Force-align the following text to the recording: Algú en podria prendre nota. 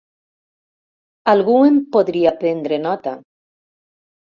Algú 1.35 1.59
en 1.67 1.79
podria 1.99 2.35
prendre 2.43 2.85
nota. 2.91 3.19